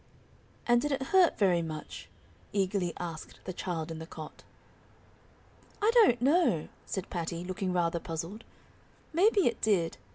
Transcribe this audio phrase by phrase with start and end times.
[0.65, 2.09] "And did it hurt very much?"
[2.53, 4.41] eagerly asked the child in the cot.
[5.79, 8.43] "I don't know," said Patty, looking rather puzzled,
[9.13, 9.97] "maybe it did.